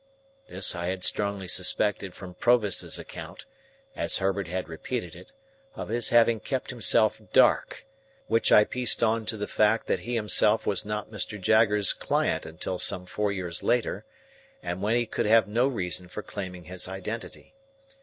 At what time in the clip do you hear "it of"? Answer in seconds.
5.15-5.89